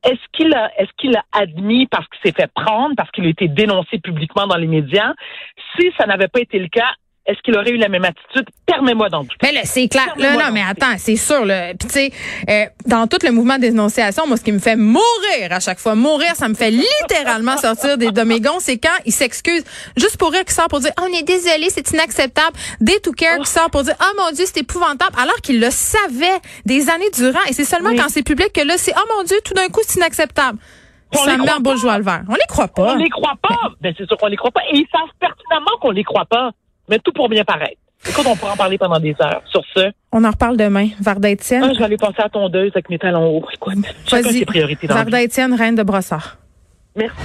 Est-ce 0.05 0.21
qu'il 0.33 0.55
a, 0.55 0.71
est-ce 0.79 0.91
qu'il 0.99 1.17
a 1.17 1.25
admis 1.33 1.87
parce 1.87 2.07
qu'il 2.09 2.31
s'est 2.31 2.37
fait 2.37 2.51
prendre, 2.55 2.95
parce 2.97 3.11
qu'il 3.11 3.25
a 3.27 3.29
été 3.29 3.49
dénoncé 3.49 3.99
publiquement 3.99 4.47
dans 4.47 4.57
les 4.57 4.67
médias? 4.67 5.15
Si 5.75 5.91
ça 5.99 6.07
n'avait 6.07 6.29
pas 6.29 6.41
été 6.41 6.59
le 6.59 6.69
cas, 6.69 6.91
est-ce 7.27 7.41
qu'il 7.43 7.57
aurait 7.57 7.71
eu 7.71 7.77
la 7.77 7.89
même 7.89 8.05
attitude? 8.05 8.47
Permets-moi 8.67 9.09
d'en 9.09 9.23
douter. 9.23 9.37
Mais 9.43 9.53
là, 9.53 9.61
c'est 9.65 9.89
clair. 9.89 10.15
Là, 10.17 10.35
non, 10.35 10.53
mais 10.53 10.63
attends, 10.63 10.97
c'est 10.97 11.17
sûr. 11.17 11.45
Là. 11.45 11.75
Puis 11.75 11.89
tu 11.89 11.95
sais, 11.95 12.13
euh, 12.49 12.67
dans 12.87 13.07
tout 13.09 13.19
le 13.25 13.33
mouvement 13.33 13.59
des 13.59 13.71
dénonciations, 13.71 14.27
moi, 14.27 14.37
ce 14.37 14.45
qui 14.45 14.53
me 14.53 14.61
fait 14.61 14.77
mourir 14.77 15.51
à 15.51 15.59
chaque 15.59 15.81
fois, 15.81 15.97
mourir, 15.97 16.37
ça 16.37 16.49
me 16.49 16.55
fait 16.55 16.71
littéralement 16.71 17.57
sortir 17.57 17.99
des, 17.99 18.13
de 18.13 18.23
mes 18.23 18.41
gonds, 18.41 18.61
c'est 18.61 18.79
quand 18.79 18.97
il 19.05 19.13
s'excuse 19.13 19.65
juste 19.97 20.19
pour 20.19 20.31
rire, 20.31 20.45
qui 20.45 20.55
sort 20.55 20.69
pour 20.69 20.81
dire, 20.81 20.93
oh, 21.01 21.07
on 21.09 21.13
est 21.13 21.25
désolé, 21.25 21.69
c'est 21.71 21.91
inacceptable. 21.91 22.57
Des 22.81 23.01
to 23.01 23.13
care 23.13 23.39
qui 23.39 23.51
sort 23.51 23.71
pour 23.71 23.83
dire, 23.83 23.95
oh 24.01 24.21
mon 24.23 24.31
Dieu, 24.31 24.45
c'est 24.47 24.61
épouvantable, 24.61 25.17
alors 25.21 25.37
qu'il 25.43 25.61
le 25.61 25.71
savait 25.71 26.39
des 26.65 26.89
années 26.89 27.11
durant. 27.13 27.43
Et 27.49 27.53
c'est 27.53 27.65
seulement 27.65 27.91
quand 27.97 28.09
c'est 28.09 28.23
public 28.23 28.53
que 28.53 28.63
là, 28.63 28.75
c'est, 28.77 28.93
oh 28.97 29.15
mon 29.17 29.25
Dieu, 29.25 29.37
tout 29.45 29.55
d'un 29.55 29.69
coup, 29.69 29.81
c'est 29.83 29.99
inacceptable. 29.99 30.59
ça 31.13 31.37
me 31.37 31.45
met 31.45 31.53
en 31.53 31.61
bourgeois 31.61 31.99
le 31.99 32.05
vert. 32.05 32.23
On 32.29 32.35
les 32.35 32.41
croit 32.49 32.69
pas. 32.69 32.93
On 32.93 32.97
les 32.97 33.11
croit 33.11 33.35
pas. 33.43 33.71
Ben, 33.81 33.93
c'est 33.99 34.07
sûr 34.07 34.17
qu'on 34.17 34.29
les 34.29 34.37
croit 34.37 34.53
pas. 34.53 34.61
Et 34.71 34.77
ils 34.77 34.87
savent 34.93 35.11
pertinemment 35.19 35.77
qu'on 35.81 35.91
les 35.91 36.05
croit 36.05 36.27
pas 36.27 36.53
mais 36.89 36.99
tout 36.99 37.13
pour 37.13 37.29
bien 37.29 37.45
paraître. 37.45 37.81
Écoute, 38.09 38.27
on 38.29 38.37
pourra 38.37 38.53
en 38.53 38.57
parler 38.57 38.79
pendant 38.79 39.01
des 39.01 39.17
heures. 39.21 39.43
Sur 39.47 39.63
ce. 39.75 39.91
On 40.13 40.23
en 40.25 40.31
reparle 40.31 40.57
demain. 40.57 40.89
Varda 41.01 41.31
Étienne. 41.31 41.65
Ah, 41.65 41.73
je 41.73 41.79
vais 41.79 41.85
aller 41.85 41.97
passer 41.97 42.21
à 42.23 42.29
tondeuse 42.29 42.71
avec 42.75 42.89
mes 42.89 42.99
talons 42.99 43.39
hauts. 43.39 43.47
Écoute, 43.53 43.75
chacun 44.07 44.31
ses 44.31 44.45
priorités 44.45 44.87
dans 44.87 44.95
Varda 44.95 45.23
Étienne, 45.23 45.55
reine 45.55 45.75
de 45.75 45.83
Brossard. 45.83 46.37
Merci. 46.95 47.17